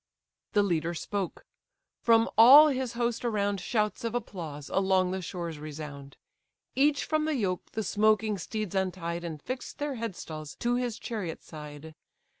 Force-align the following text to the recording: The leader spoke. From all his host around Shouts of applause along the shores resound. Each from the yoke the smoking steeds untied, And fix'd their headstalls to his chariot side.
The 0.53 0.63
leader 0.63 0.95
spoke. 0.95 1.45
From 2.01 2.27
all 2.35 2.69
his 2.69 2.93
host 2.93 3.23
around 3.23 3.61
Shouts 3.61 4.03
of 4.03 4.15
applause 4.15 4.67
along 4.67 5.11
the 5.11 5.21
shores 5.21 5.59
resound. 5.59 6.17
Each 6.73 7.05
from 7.05 7.25
the 7.25 7.35
yoke 7.35 7.73
the 7.73 7.83
smoking 7.83 8.39
steeds 8.39 8.73
untied, 8.73 9.23
And 9.23 9.39
fix'd 9.39 9.77
their 9.77 9.93
headstalls 9.97 10.55
to 10.57 10.73
his 10.73 10.97
chariot 10.97 11.43
side. 11.43 11.93